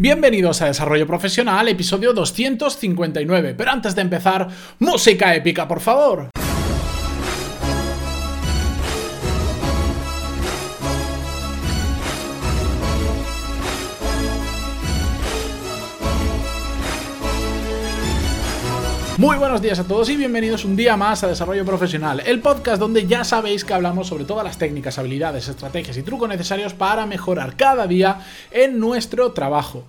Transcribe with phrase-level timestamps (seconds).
[0.00, 3.54] Bienvenidos a Desarrollo Profesional, episodio 259.
[3.58, 4.46] Pero antes de empezar,
[4.78, 6.30] música épica, por favor.
[19.18, 22.78] Muy buenos días a todos y bienvenidos un día más a Desarrollo Profesional, el podcast
[22.78, 27.04] donde ya sabéis que hablamos sobre todas las técnicas, habilidades, estrategias y trucos necesarios para
[27.04, 28.20] mejorar cada día
[28.52, 29.82] en nuestro trabajo.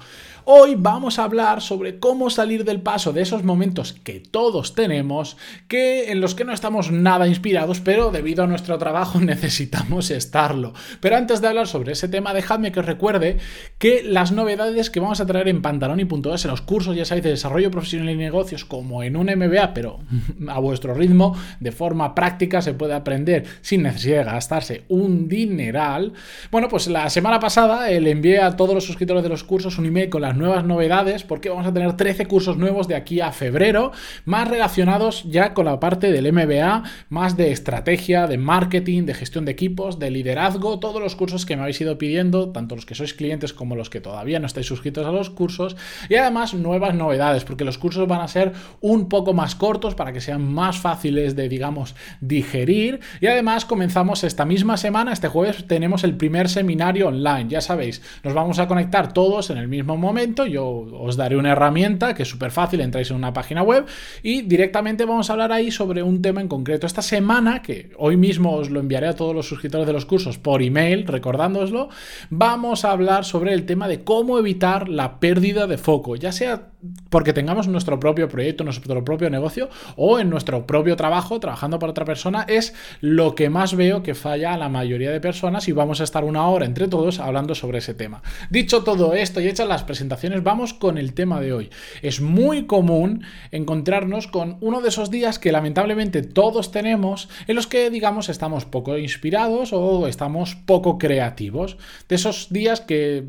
[0.51, 5.37] Hoy vamos a hablar sobre cómo salir del paso de esos momentos que todos tenemos,
[5.67, 10.73] que en los que no estamos nada inspirados, pero debido a nuestro trabajo necesitamos estarlo.
[11.01, 13.37] Pero antes de hablar sobre ese tema, dejadme que os recuerde
[13.77, 17.29] que las novedades que vamos a traer en pantaloni.es en los cursos, ya sabéis, de
[17.29, 19.99] desarrollo profesional y negocios, como en un MBA, pero
[20.47, 26.13] a vuestro ritmo, de forma práctica, se puede aprender sin necesidad de gastarse un dineral.
[26.49, 29.85] Bueno, pues la semana pasada le envié a todos los suscriptores de los cursos un
[29.85, 33.31] email con las nuevas novedades porque vamos a tener 13 cursos nuevos de aquí a
[33.31, 33.91] febrero,
[34.25, 39.45] más relacionados ya con la parte del MBA, más de estrategia, de marketing, de gestión
[39.45, 42.95] de equipos, de liderazgo, todos los cursos que me habéis ido pidiendo, tanto los que
[42.95, 45.75] sois clientes como los que todavía no estáis suscritos a los cursos,
[46.09, 50.13] y además nuevas novedades, porque los cursos van a ser un poco más cortos para
[50.13, 55.65] que sean más fáciles de, digamos, digerir, y además comenzamos esta misma semana, este jueves
[55.67, 59.97] tenemos el primer seminario online, ya sabéis, nos vamos a conectar todos en el mismo
[59.97, 63.85] momento, yo os daré una herramienta que es súper fácil, entráis en una página web
[64.23, 66.87] y directamente vamos a hablar ahí sobre un tema en concreto.
[66.87, 70.37] Esta semana, que hoy mismo os lo enviaré a todos los suscriptores de los cursos
[70.37, 71.89] por email, recordándoslo,
[72.29, 76.69] vamos a hablar sobre el tema de cómo evitar la pérdida de foco, ya sea
[77.09, 81.91] porque tengamos nuestro propio proyecto, nuestro propio negocio o en nuestro propio trabajo, trabajando para
[81.91, 85.71] otra persona, es lo que más veo que falla a la mayoría de personas y
[85.71, 88.21] vamos a estar una hora entre todos hablando sobre ese tema.
[88.49, 91.69] Dicho todo esto y hechas las presentaciones, vamos con el tema de hoy.
[92.01, 97.67] Es muy común encontrarnos con uno de esos días que lamentablemente todos tenemos en los
[97.67, 101.77] que digamos estamos poco inspirados o estamos poco creativos.
[102.07, 103.23] De esos días que,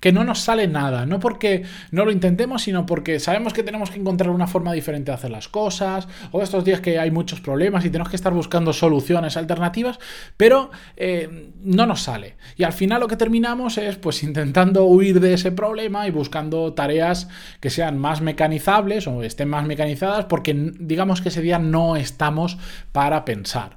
[0.00, 3.64] que no nos sale nada, no porque no lo intentemos, sino porque porque sabemos que
[3.64, 7.10] tenemos que encontrar una forma diferente de hacer las cosas, o estos días que hay
[7.10, 9.98] muchos problemas y tenemos que estar buscando soluciones alternativas,
[10.36, 12.36] pero eh, no nos sale.
[12.56, 16.72] Y al final lo que terminamos es pues intentando huir de ese problema y buscando
[16.72, 17.26] tareas
[17.58, 22.58] que sean más mecanizables o estén más mecanizadas, porque digamos que ese día no estamos
[22.92, 23.76] para pensar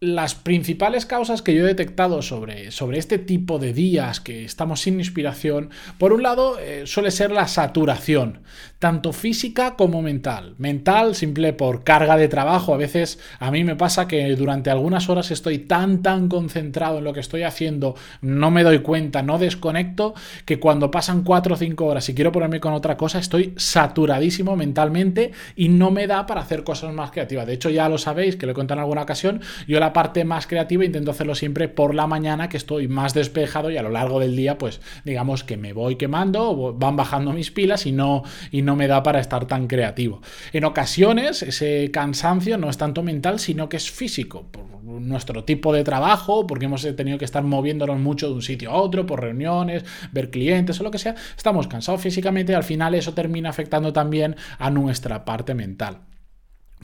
[0.00, 4.80] las principales causas que yo he detectado sobre, sobre, este tipo de días que estamos
[4.80, 8.42] sin inspiración, por un lado, eh, suele ser la saturación,
[8.78, 10.54] tanto física como mental.
[10.58, 12.74] Mental, simple por carga de trabajo.
[12.74, 17.04] A veces a mí me pasa que durante algunas horas estoy tan, tan concentrado en
[17.04, 20.14] lo que estoy haciendo, no me doy cuenta, no desconecto,
[20.44, 24.54] que cuando pasan 4 o 5 horas y quiero ponerme con otra cosa, estoy saturadísimo
[24.54, 27.48] mentalmente y no me da para hacer cosas más creativas.
[27.48, 30.24] De hecho, ya lo sabéis, que lo he contado en alguna ocasión, yo la parte
[30.24, 33.90] más creativa intento hacerlo siempre por la mañana que estoy más despejado y a lo
[33.90, 38.22] largo del día pues digamos que me voy quemando, van bajando mis pilas y no,
[38.50, 40.20] y no me da para estar tan creativo.
[40.52, 45.72] En ocasiones ese cansancio no es tanto mental sino que es físico, por nuestro tipo
[45.72, 49.20] de trabajo, porque hemos tenido que estar moviéndonos mucho de un sitio a otro, por
[49.20, 53.50] reuniones, ver clientes o lo que sea, estamos cansados físicamente y al final eso termina
[53.50, 56.07] afectando también a nuestra parte mental.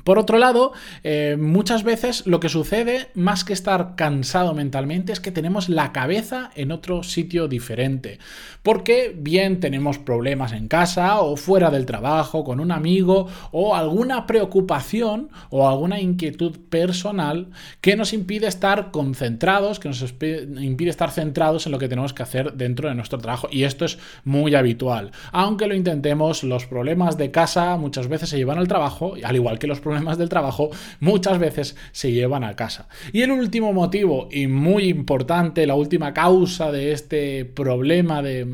[0.03, 0.73] Por otro lado,
[1.03, 5.93] eh, muchas veces lo que sucede, más que estar cansado mentalmente, es que tenemos la
[5.93, 8.19] cabeza en otro sitio diferente.
[8.63, 14.27] Porque bien tenemos problemas en casa o fuera del trabajo, con un amigo, o alguna
[14.27, 17.49] preocupación o alguna inquietud personal
[17.81, 22.23] que nos impide estar concentrados, que nos impide estar centrados en lo que tenemos que
[22.23, 23.49] hacer dentro de nuestro trabajo.
[23.51, 25.13] Y esto es muy habitual.
[25.33, 29.59] Aunque lo intentemos, los problemas de casa muchas veces se llevan al trabajo, al igual
[29.59, 32.89] que los problemas del trabajo muchas veces se llevan a casa.
[33.13, 38.49] Y el último motivo, y muy importante, la última causa de este problema de,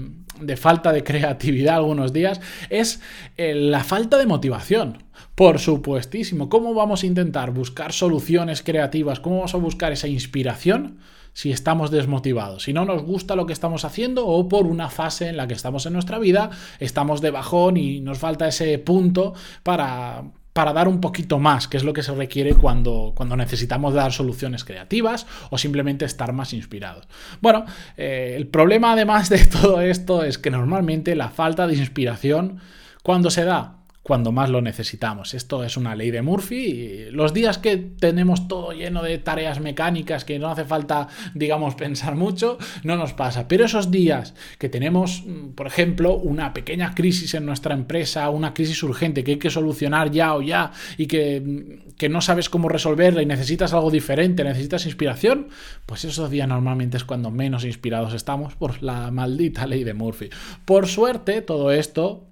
[0.56, 3.00] falta de creatividad algunos días, es
[3.38, 5.04] eh, la falta de motivación.
[5.34, 9.20] Por supuestísimo, ¿cómo vamos a intentar buscar soluciones creativas?
[9.20, 10.98] ¿Cómo vamos a buscar esa inspiración?
[11.32, 15.28] si estamos desmotivados, si no nos gusta lo que estamos haciendo o por una fase
[15.28, 16.50] en la que estamos en nuestra vida,
[16.80, 20.24] estamos de bajón y nos falta ese punto para,
[20.60, 24.12] para dar un poquito más, que es lo que se requiere cuando, cuando necesitamos dar
[24.12, 27.08] soluciones creativas o simplemente estar más inspirados.
[27.40, 27.64] Bueno,
[27.96, 32.58] eh, el problema además de todo esto es que normalmente la falta de inspiración,
[33.02, 33.79] cuando se da,
[34.10, 35.34] cuando más lo necesitamos.
[35.34, 36.56] Esto es una ley de Murphy.
[36.56, 41.76] Y los días que tenemos todo lleno de tareas mecánicas que no hace falta, digamos,
[41.76, 43.46] pensar mucho, no nos pasa.
[43.46, 48.52] Pero esos días que tenemos, mm, por ejemplo, una pequeña crisis en nuestra empresa, una
[48.52, 52.48] crisis urgente que hay que solucionar ya o ya y que, mm, que no sabes
[52.48, 55.50] cómo resolverla y necesitas algo diferente, necesitas inspiración,
[55.86, 60.30] pues esos días normalmente es cuando menos inspirados estamos por la maldita ley de Murphy.
[60.64, 62.26] Por suerte, todo esto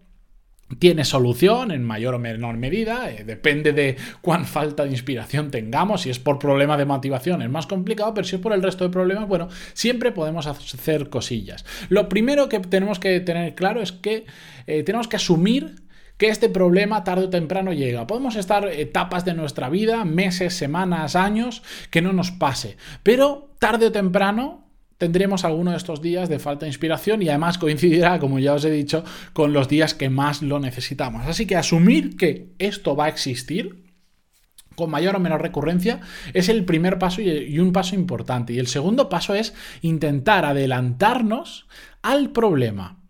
[0.79, 6.03] tiene solución en mayor o menor medida, eh, depende de cuán falta de inspiración tengamos,
[6.03, 8.85] si es por problema de motivación es más complicado, pero si es por el resto
[8.85, 11.65] de problemas, bueno, siempre podemos hacer cosillas.
[11.89, 14.27] Lo primero que tenemos que tener claro es que
[14.67, 15.77] eh, tenemos que asumir
[16.19, 18.07] que este problema tarde o temprano llega.
[18.07, 23.87] Podemos estar etapas de nuestra vida, meses, semanas, años, que no nos pase, pero tarde
[23.87, 24.68] o temprano
[24.99, 28.65] tendremos alguno de estos días de falta de inspiración y además coincidirá, como ya os
[28.65, 31.27] he dicho, con los días que más lo necesitamos.
[31.27, 33.85] Así que asumir que esto va a existir
[34.75, 36.01] con mayor o menor recurrencia
[36.35, 38.53] es el primer paso y un paso importante.
[38.53, 39.53] Y el segundo paso es
[39.83, 41.67] intentar adelantarnos
[42.01, 43.03] al problema.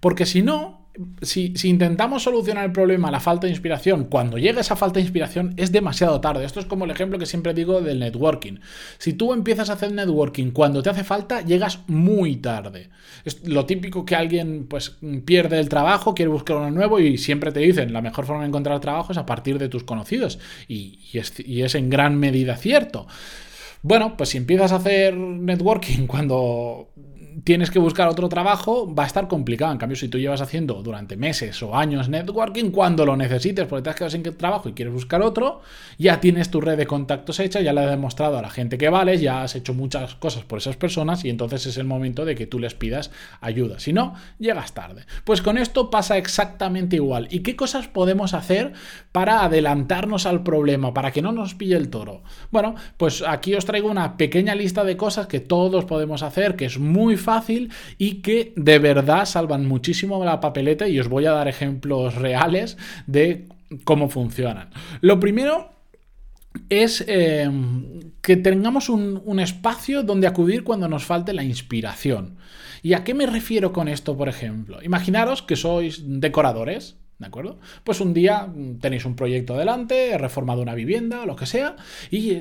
[0.00, 0.81] Porque si no,
[1.22, 5.54] si, intentamos solucionar el problema, la falta de inspiración, cuando llega esa falta de inspiración
[5.56, 6.44] es demasiado tarde.
[6.44, 8.58] Esto es como el ejemplo que siempre digo del networking.
[8.98, 12.90] Si tú empiezas a hacer networking cuando te hace falta, llegas muy tarde.
[13.24, 17.52] Es lo típico que alguien pues pierde el trabajo, quiere buscar uno nuevo y siempre
[17.52, 20.38] te dicen la mejor forma de encontrar trabajo es a partir de tus conocidos.
[20.68, 23.06] y es en gran medida cierto.
[23.82, 26.88] Bueno, pues si empiezas a hacer networking cuando
[27.44, 29.72] tienes que buscar otro trabajo, va a estar complicado.
[29.72, 33.82] En cambio, si tú llevas haciendo durante meses o años networking, cuando lo necesites, porque
[33.82, 35.60] te has quedado sin trabajo y quieres buscar otro,
[35.98, 38.88] ya tienes tu red de contactos hecha, ya le has demostrado a la gente que
[38.88, 42.34] vales, ya has hecho muchas cosas por esas personas y entonces es el momento de
[42.34, 43.78] que tú les pidas ayuda.
[43.78, 45.04] Si no, llegas tarde.
[45.24, 47.28] Pues con esto pasa exactamente igual.
[47.30, 48.72] ¿Y qué cosas podemos hacer
[49.12, 52.22] para adelantarnos al problema, para que no nos pille el toro?
[52.50, 56.66] Bueno, pues aquí os traigo una pequeña lista de cosas que todos podemos hacer, que
[56.66, 61.32] es muy fácil y que de verdad salvan muchísimo la papeleta y os voy a
[61.32, 62.76] dar ejemplos reales
[63.06, 63.48] de
[63.84, 64.70] cómo funcionan.
[65.00, 65.70] Lo primero
[66.68, 67.50] es eh,
[68.20, 72.36] que tengamos un, un, espacio donde acudir cuando nos falte la inspiración.
[72.82, 74.82] ¿Y a qué me refiero con esto, por ejemplo?
[74.82, 77.56] Imaginaros que sois decoradores ¿De acuerdo?
[77.84, 78.48] Pues un día
[78.80, 81.76] tenéis un proyecto delante, he reformado una vivienda, lo que sea,
[82.10, 82.34] y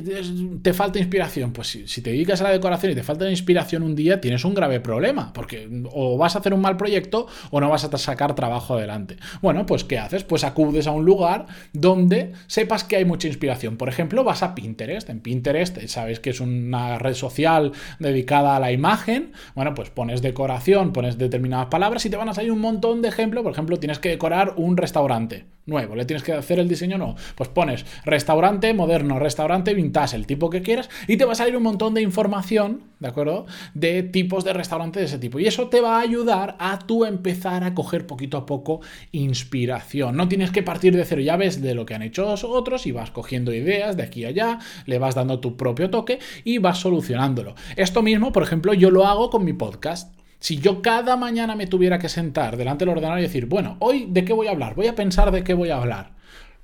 [0.64, 1.54] te falta inspiración.
[1.54, 4.56] Pues si, te dedicas a la decoración y te falta inspiración un día, tienes un
[4.56, 8.34] grave problema, porque o vas a hacer un mal proyecto o no vas a sacar
[8.34, 9.18] trabajo adelante.
[9.44, 10.24] Bueno, pues ¿qué haces?
[10.24, 13.78] Pues acudes a un lugar donde sepas que hay mucha inspiración.
[13.78, 15.12] Por ejemplo, vas a Pinterest.
[15.12, 19.34] En Pinterest, sabes que es una red social dedicada a la imagen.
[19.54, 23.10] Bueno, pues pones decoración, pones determinadas palabras y te van a salir un montón de
[23.10, 23.44] ejemplos.
[23.44, 26.98] Por ejemplo, tienes que decorar un un restaurante nuevo, le tienes que hacer el diseño
[26.98, 31.36] no, pues pones restaurante moderno, restaurante vintage, el tipo que quieras y te va a
[31.36, 33.46] salir un montón de información, ¿de acuerdo?
[33.74, 37.06] De tipos de restaurante de ese tipo y eso te va a ayudar a tú
[37.06, 38.82] empezar a coger poquito a poco
[39.12, 40.18] inspiración.
[40.18, 42.92] No tienes que partir de cero, ya ves de lo que han hecho otros y
[42.92, 46.80] vas cogiendo ideas de aquí a allá, le vas dando tu propio toque y vas
[46.80, 47.56] solucionándolo.
[47.76, 50.14] Esto mismo, por ejemplo, yo lo hago con mi podcast.
[50.42, 54.08] Si yo cada mañana me tuviera que sentar delante del ordenador y decir, bueno, hoy
[54.10, 56.14] de qué voy a hablar, voy a pensar de qué voy a hablar,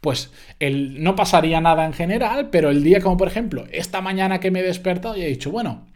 [0.01, 4.39] pues el, no pasaría nada en general, pero el día como por ejemplo, esta mañana
[4.39, 5.86] que me he despertado y he dicho, bueno,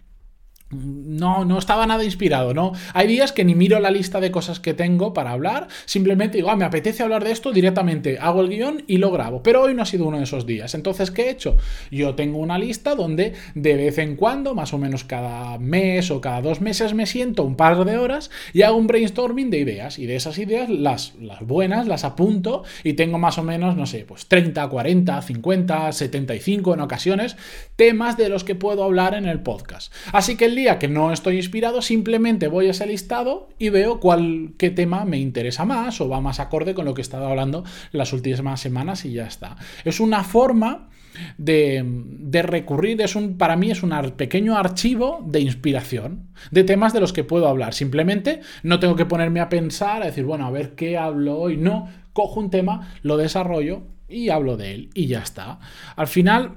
[0.72, 2.74] no, no estaba nada inspirado, ¿no?
[2.94, 6.50] Hay días que ni miro la lista de cosas que tengo para hablar, simplemente digo,
[6.50, 9.74] ah, me apetece hablar de esto directamente, hago el guion y lo grabo, pero hoy
[9.74, 10.74] no ha sido uno de esos días.
[10.76, 11.58] Entonces, ¿qué he hecho?
[11.92, 16.22] Yo tengo una lista donde de vez en cuando, más o menos cada mes o
[16.22, 20.00] cada dos meses, me siento un par de horas y hago un brainstorming de ideas
[20.00, 23.86] y de esas ideas, las, las buenas, las apunto y tengo más o menos, no
[23.86, 27.38] sé, pues 30, 40, 50, 75 en ocasiones,
[27.76, 29.94] temas de los que puedo hablar en el podcast.
[30.12, 34.54] Así que el que no estoy inspirado, simplemente voy a ese listado y veo cuál,
[34.58, 37.64] qué tema me interesa más o va más acorde con lo que he estado hablando
[37.92, 39.58] las últimas semanas y ya está.
[39.86, 40.90] Es una forma
[41.38, 46.94] de, de, recurrir, es un, para mí es un pequeño archivo de inspiración, de temas
[46.94, 47.74] de los que puedo hablar.
[47.74, 51.58] Simplemente no tengo que ponerme a pensar, a decir, bueno, a ver qué hablo hoy.
[51.58, 55.60] No, cojo un tema, lo desarrollo y hablo de él y ya está.
[55.96, 56.54] Al final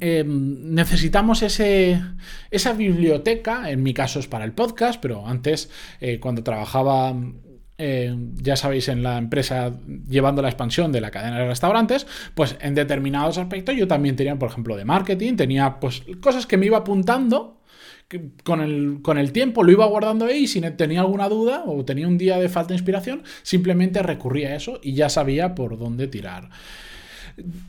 [0.00, 2.00] Em, necesitamos ese,
[2.50, 7.14] esa biblioteca, en mi caso es para el podcast, pero antes, eh, cuando trabajaba,
[7.76, 9.72] eh, ya sabéis, en la empresa
[10.08, 14.38] llevando la expansión de la cadena de restaurantes, pues en determinados aspectos yo también tenía,
[14.38, 17.60] por ejemplo, de marketing, tenía pues cosas que me iba apuntando
[18.42, 21.84] con el, con el tiempo lo iba guardando ahí y si tenía alguna duda o
[21.84, 25.78] tenía un día de falta de inspiración, simplemente recurría a eso y ya sabía por
[25.78, 26.50] dónde tirar.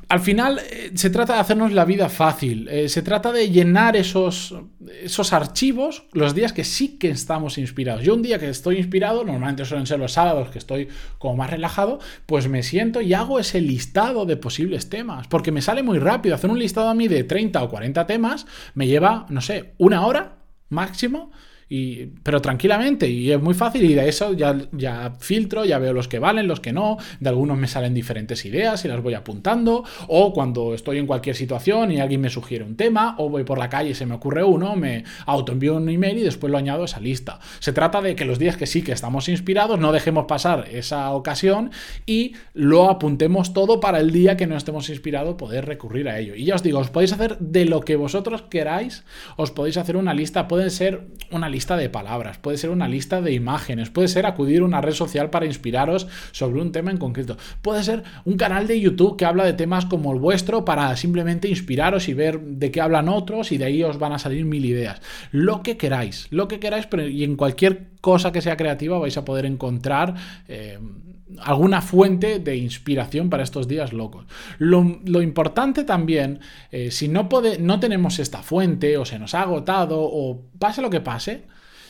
[0.09, 3.95] Al final eh, se trata de hacernos la vida fácil, eh, se trata de llenar
[3.95, 4.53] esos,
[5.01, 8.03] esos archivos los días que sí que estamos inspirados.
[8.03, 11.49] Yo un día que estoy inspirado, normalmente suelen ser los sábados que estoy como más
[11.49, 15.97] relajado, pues me siento y hago ese listado de posibles temas, porque me sale muy
[15.97, 16.35] rápido.
[16.35, 18.45] Hacer un listado a mí de 30 o 40 temas
[18.75, 20.37] me lleva, no sé, una hora
[20.69, 21.31] máximo
[22.23, 26.07] pero tranquilamente, y es muy fácil, y de eso ya, ya filtro, ya veo los
[26.07, 29.83] que valen, los que no, de algunos me salen diferentes ideas y las voy apuntando,
[30.07, 33.57] o cuando estoy en cualquier situación y alguien me sugiere un tema, o voy por
[33.57, 36.83] la calle y se me ocurre uno, me autoenvío un email y después lo añado
[36.83, 37.39] a esa lista.
[37.59, 41.11] Se trata de que los días que sí que estamos inspirados, no dejemos pasar esa
[41.11, 41.71] ocasión
[42.05, 46.35] y lo apuntemos todo para el día que no estemos inspirados poder recurrir a ello.
[46.35, 49.03] Y ya os digo, os podéis hacer de lo que vosotros queráis,
[49.35, 52.87] os podéis hacer una lista, pueden ser una lista lista de palabras, puede ser una
[52.87, 56.91] lista de imágenes, puede ser acudir a una red social para inspiraros sobre un tema
[56.91, 60.65] en concreto, puede ser un canal de YouTube que habla de temas como el vuestro
[60.65, 64.19] para simplemente inspiraros y ver de qué hablan otros y de ahí os van a
[64.19, 65.01] salir mil ideas.
[65.31, 69.17] Lo que queráis, lo que queráis, pero y en cualquier cosa que sea creativa vais
[69.17, 70.13] a poder encontrar...
[70.47, 70.77] Eh,
[71.41, 74.25] alguna fuente de inspiración para estos días locos.
[74.59, 76.39] Lo, importante también,
[76.71, 77.27] eh, si no,
[77.59, 81.45] no tenemos esta fuente o se nos ha agotado o pase lo que pase,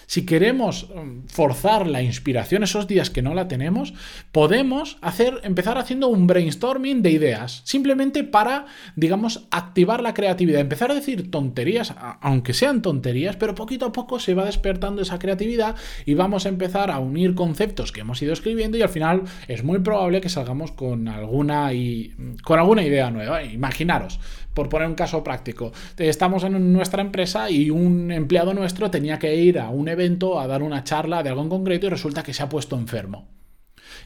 [0.07, 3.93] si queremos um, forzar la inspiración esos días que no la tenemos,
[4.31, 10.91] podemos hacer, empezar haciendo un brainstorming de ideas, simplemente para, digamos, activar la creatividad, empezar
[10.91, 15.75] a decir tonterías, aunque sean tonterías, pero poquito a poco se va despertando esa creatividad
[16.05, 19.63] y vamos a empezar a unir conceptos que hemos ido escribiendo y al final es
[19.63, 23.43] muy probable que salgamos con alguna, y, con alguna idea nueva.
[23.43, 24.19] Imaginaros,
[24.53, 29.35] por poner un caso práctico, estamos en nuestra empresa y un empleado nuestro tenía que
[29.35, 32.33] ir a un evento a dar una charla de algo en concreto y resulta que
[32.33, 33.27] se ha puesto enfermo.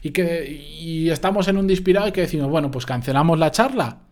[0.02, 4.09] Y que y estamos en un dispirado y que decimos, bueno, pues cancelamos la charla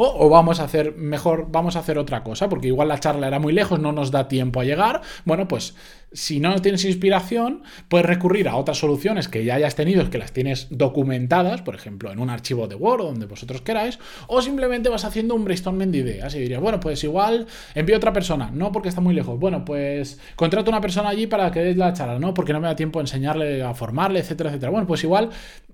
[0.00, 3.40] o, vamos a hacer mejor, vamos a hacer otra cosa, porque igual la charla era
[3.40, 5.02] muy lejos, no nos da tiempo a llegar.
[5.24, 5.74] Bueno, pues
[6.12, 10.32] si no tienes inspiración, puedes recurrir a otras soluciones que ya hayas tenido, que las
[10.32, 15.04] tienes documentadas, por ejemplo, en un archivo de Word, donde vosotros queráis, o simplemente vas
[15.04, 18.70] haciendo un brainstorming de ideas y dirías, bueno, pues igual envío a otra persona, no
[18.70, 21.92] porque está muy lejos, bueno, pues contrato a una persona allí para que dé la
[21.92, 24.70] charla, no porque no me da tiempo a enseñarle, a formarle, etcétera, etcétera.
[24.70, 25.30] Bueno, pues igual,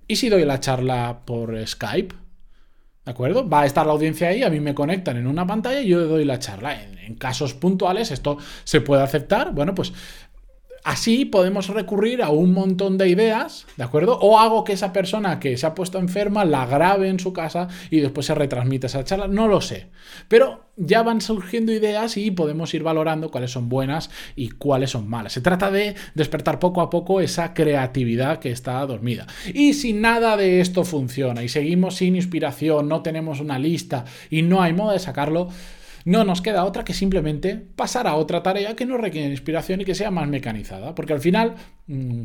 [0.09, 2.14] ¿y si doy la charla por Skype?
[3.05, 3.49] ¿De acuerdo?
[3.49, 6.07] Va a estar la audiencia ahí, a mí me conectan en una pantalla y yo
[6.07, 6.83] doy la charla.
[6.83, 9.53] En, casos puntuales esto se puede aceptar.
[9.53, 9.93] Bueno, pues
[10.85, 14.19] Así podemos recurrir a un montón de ideas, ¿de acuerdo?
[14.21, 17.69] O hago que esa persona que se ha puesto enferma la grabe en su casa
[17.88, 19.88] y después se retransmite esa charla, no lo sé.
[20.29, 25.09] Pero ya van surgiendo ideas y podemos ir valorando cuáles son buenas y cuáles son
[25.09, 25.33] malas.
[25.33, 29.26] Se trata de despertar poco a poco esa creatividad que está dormida.
[29.55, 34.43] Y si nada de esto funciona y seguimos sin inspiración, no tenemos una lista y
[34.43, 35.49] no hay modo de sacarlo,
[36.05, 39.85] no nos queda otra que simplemente pasar a otra tarea que no requiere inspiración y
[39.85, 41.55] que sea más mecanizada, porque al final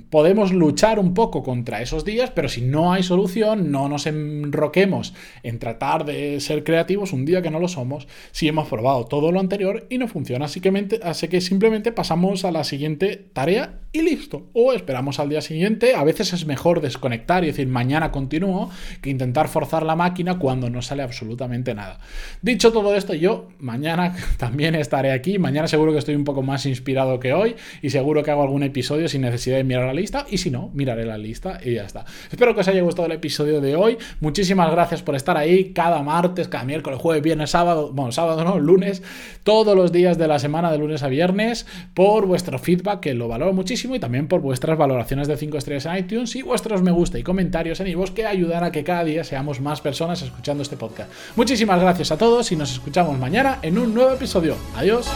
[0.10, 5.14] podemos luchar un poco contra esos días, pero si no hay solución, no nos enroquemos
[5.44, 9.32] en tratar de ser creativos un día que no lo somos, si hemos probado todo
[9.32, 14.48] lo anterior y no funciona, así que, simplemente pasamos a la siguiente tarea y listo,
[14.54, 18.70] o esperamos al día siguiente, a veces es mejor desconectar y decir mañana continúo
[19.02, 22.00] que intentar forzar la máquina cuando no sale absolutamente nada.
[22.42, 25.38] Dicho todo esto, yo Mañana también estaré aquí.
[25.38, 28.64] Mañana seguro que estoy un poco más inspirado que hoy y seguro que hago algún
[28.64, 29.26] episodio sin
[29.58, 30.26] de mirar la lista.
[30.30, 32.06] Y si no, miraré la lista y ya está.
[32.32, 33.98] Espero que os haya gustado el episodio de hoy.
[34.20, 37.92] Muchísimas gracias por estar ahí cada martes, cada miércoles, jueves, viernes, sábado.
[37.94, 39.04] Bueno, sábado no, lunes.
[39.44, 41.66] Todos los días de la semana, de lunes a viernes.
[41.94, 43.96] Por vuestro feedback, que lo valoro muchísimo.
[43.96, 47.24] Y también por vuestras valoraciones de 5 estrellas en iTunes y vuestros me gusta y
[47.24, 51.12] comentarios en iVoox que ayudan a que cada día seamos más personas escuchando este podcast.
[51.36, 54.56] Muchísimas gracias a todos y nos escuchamos mañana en un nuevo episodio.
[54.76, 55.08] Adiós.